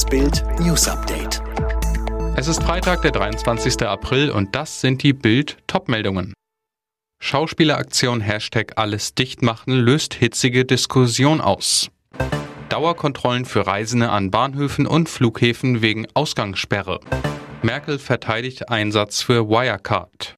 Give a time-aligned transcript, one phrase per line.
[0.00, 1.42] Das Bild News Update.
[2.34, 3.82] Es ist Freitag, der 23.
[3.82, 6.32] April und das sind die Bild Topmeldungen.
[7.22, 9.42] Schauspieleraktion Hashtag alles dicht
[9.78, 11.90] löst hitzige Diskussion aus.
[12.70, 17.00] Dauerkontrollen für Reisende an Bahnhöfen und Flughäfen wegen Ausgangssperre.
[17.60, 20.34] Merkel verteidigt Einsatz für Wirecard.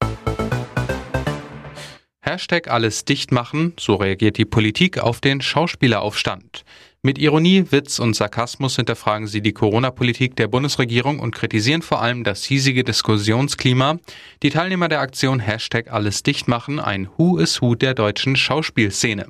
[2.20, 3.30] Hashtag alles dicht
[3.78, 6.64] so reagiert die Politik auf den Schauspieleraufstand.
[7.04, 12.22] Mit Ironie, Witz und Sarkasmus hinterfragen sie die Corona-Politik der Bundesregierung und kritisieren vor allem
[12.22, 13.96] das hiesige Diskussionsklima.
[14.44, 19.26] Die Teilnehmer der Aktion Hashtag alles dicht machen, ein Who is Who der deutschen Schauspielszene.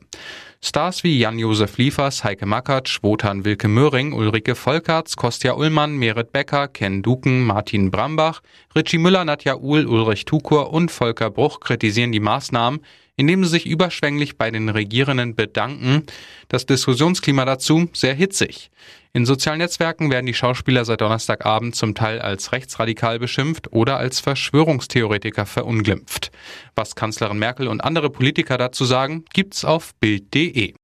[0.61, 6.69] Stars wie Jan-Josef Liefers, Heike Makatsch, Wotan Wilke Möhring, Ulrike Volkerts, Kostja Ullmann, Merit Becker,
[6.69, 8.43] Ken Duken, Martin Brambach,
[8.77, 12.81] Richie Müller, Nadja Uhl, Ulrich Tukur und Volker Bruch kritisieren die Maßnahmen,
[13.17, 16.05] indem sie sich überschwänglich bei den Regierenden bedanken.
[16.49, 18.71] Das Diskussionsklima dazu sehr hitzig.
[19.15, 24.21] In sozialen Netzwerken werden die Schauspieler seit Donnerstagabend zum Teil als rechtsradikal beschimpft oder als
[24.21, 26.31] Verschwörungstheoretiker verunglimpft.
[26.75, 30.75] Was Kanzlerin Merkel und andere Politiker dazu sagen, gibt's auf Bild.de.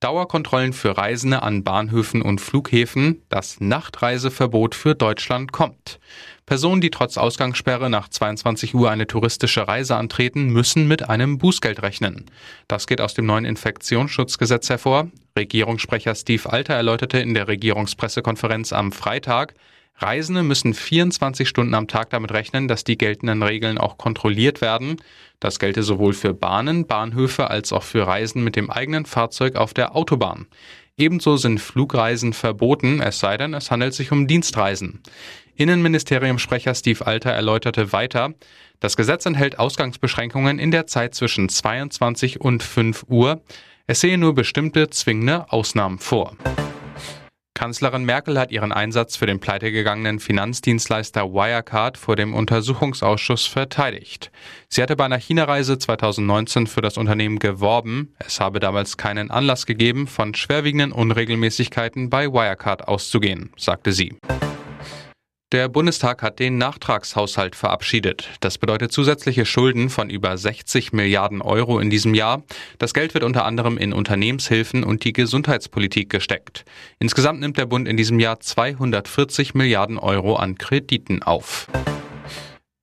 [0.00, 6.00] Dauerkontrollen für Reisende an Bahnhöfen und Flughäfen, das Nachtreiseverbot für Deutschland kommt.
[6.46, 11.82] Personen, die trotz Ausgangssperre nach 22 Uhr eine touristische Reise antreten, müssen mit einem Bußgeld
[11.82, 12.24] rechnen.
[12.66, 15.08] Das geht aus dem neuen Infektionsschutzgesetz hervor.
[15.38, 19.54] Regierungssprecher Steve Alter erläuterte in der Regierungspressekonferenz am Freitag,
[20.02, 24.96] Reisende müssen 24 Stunden am Tag damit rechnen, dass die geltenden Regeln auch kontrolliert werden.
[25.40, 29.74] Das gelte sowohl für Bahnen, Bahnhöfe als auch für Reisen mit dem eigenen Fahrzeug auf
[29.74, 30.46] der Autobahn.
[30.96, 35.00] Ebenso sind Flugreisen verboten, es sei denn, es handelt sich um Dienstreisen.
[35.54, 38.34] Innenministeriumsprecher Steve Alter erläuterte weiter,
[38.80, 43.42] das Gesetz enthält Ausgangsbeschränkungen in der Zeit zwischen 22 und 5 Uhr.
[43.86, 46.36] Es sehe nur bestimmte zwingende Ausnahmen vor.
[47.60, 54.30] Kanzlerin Merkel hat ihren Einsatz für den pleitegegangenen Finanzdienstleister Wirecard vor dem Untersuchungsausschuss verteidigt.
[54.70, 58.14] Sie hatte bei einer China-Reise 2019 für das Unternehmen geworben.
[58.18, 64.16] Es habe damals keinen Anlass gegeben, von schwerwiegenden Unregelmäßigkeiten bei Wirecard auszugehen, sagte sie.
[65.52, 68.28] Der Bundestag hat den Nachtragshaushalt verabschiedet.
[68.38, 72.44] Das bedeutet zusätzliche Schulden von über 60 Milliarden Euro in diesem Jahr.
[72.78, 76.64] Das Geld wird unter anderem in Unternehmenshilfen und die Gesundheitspolitik gesteckt.
[77.00, 81.66] Insgesamt nimmt der Bund in diesem Jahr 240 Milliarden Euro an Krediten auf.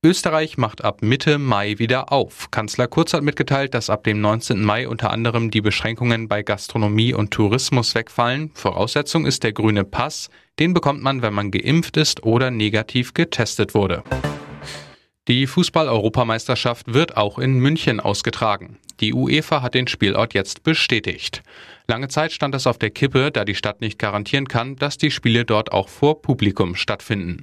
[0.04, 2.52] Österreich macht ab Mitte Mai wieder auf.
[2.52, 4.62] Kanzler Kurz hat mitgeteilt, dass ab dem 19.
[4.62, 8.52] Mai unter anderem die Beschränkungen bei Gastronomie und Tourismus wegfallen.
[8.54, 10.30] Voraussetzung ist der grüne Pass.
[10.60, 14.04] Den bekommt man, wenn man geimpft ist oder negativ getestet wurde.
[15.26, 18.78] Die Fußball-Europameisterschaft wird auch in München ausgetragen.
[19.00, 21.42] Die UEFA hat den Spielort jetzt bestätigt.
[21.88, 25.10] Lange Zeit stand es auf der Kippe, da die Stadt nicht garantieren kann, dass die
[25.10, 27.42] Spiele dort auch vor Publikum stattfinden.